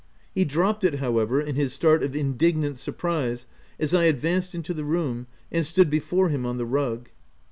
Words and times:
He 0.33 0.45
dropped 0.45 0.83
it, 0.83 0.95
however, 0.95 1.39
in 1.39 1.55
his 1.55 1.73
start 1.73 2.01
of 2.01 2.15
indignant 2.15 2.79
surprise 2.79 3.45
as 3.79 3.93
I 3.93 4.05
advanced 4.05 4.55
into 4.55 4.73
the 4.73 4.83
room 4.83 5.27
and 5.51 5.63
stood 5.63 5.91
before 5.91 6.29
him 6.29 6.43
on 6.43 6.57
the 6.57 6.65
rug. 6.65 7.09